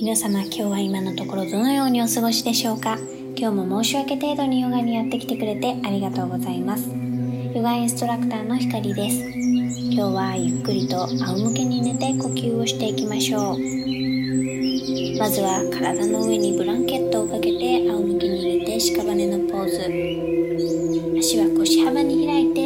[0.00, 2.96] 皆様今日は今のところどのようにお過ごしでしょうか？
[3.36, 6.88] 今日も申し訳程度にヨガにやってきてくれてありがとうございます。
[7.54, 9.16] ヨガインストラクターのひかりです。
[9.92, 13.58] 今日はゆっくりと仰向けに寝て呼吸をしていきましょう。
[15.18, 19.80] まずは体の上にブランケットをかけて仰向けに寝て屍のポーズ
[21.18, 22.59] 足は腰幅に開いて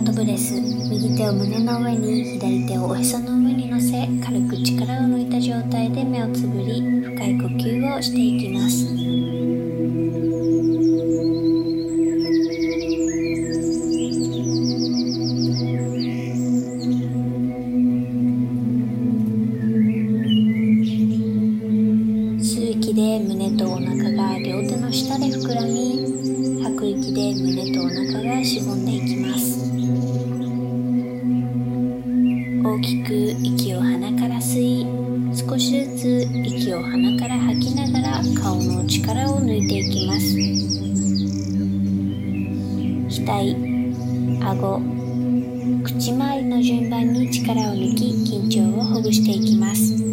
[0.00, 0.54] ブレス。
[0.60, 8.86] 右手を胸の上に左手をおへその上に乗せ軽く力を抜いた状態で目をつぶり深い呼吸をしていきます。
[22.42, 29.79] 吸う息で胸とお腹が両手の下で膨らみ吐く息で胸とお腹がしぼんでいきます。
[32.80, 34.86] きく息を鼻から吸い
[35.36, 40.60] 少しずつ息を鼻から吐きながら顔の力を抜いていきます。
[43.30, 43.54] 額
[44.44, 44.80] 顎
[45.84, 50.09] 口周りの順番に力を抜き緊張をほぐしていきます。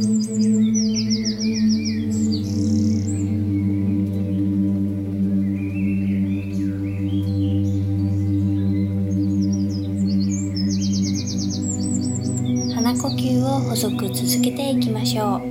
[12.98, 15.42] 呼吸を細く続けていきましょう。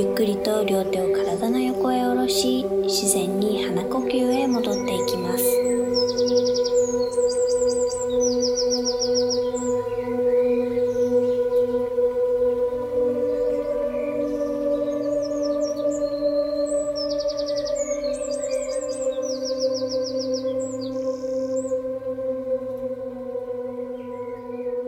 [0.00, 5.44] ゆっくりと両手を体の横へ下ろし自然に鼻呼吸へ戻っていきます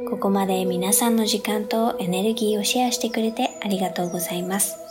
[0.09, 4.82] ここまで皆さんの時間とエネルギーをシェアしてくれてありがとうございます。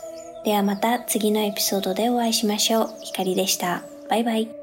[0.44, 2.90] ではまた次のエピソードでお会いしましょう。
[3.00, 3.82] ひかりでした。
[4.08, 4.61] バイバイ。